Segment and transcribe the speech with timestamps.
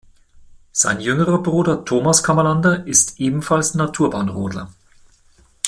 [0.71, 4.71] Sein jüngerer Bruder Thomas Kammerlander ist ebenfalls Naturbahnrodler.